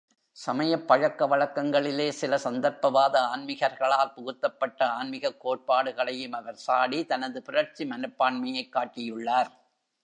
சமயப் 0.31 0.91
பழக்கவழக்கங்களிலே 0.91 2.09
சில 2.09 2.35
சந்தர்ப்பவாத 2.35 3.19
ஆன்மிகர்களால் 3.35 4.13
புகுத்தப்பட்ட 4.13 4.85
ஆன்மிகக் 4.87 5.47
கோட்பாடுகளையும் 5.47 6.31
அவர் 6.31 6.55
சாடி 6.55 7.05
தனது 7.05 7.41
புரட்சி 7.41 7.85
மனப்பான்மையைக் 7.85 8.75
காட்டியுள்ளார். 8.75 9.51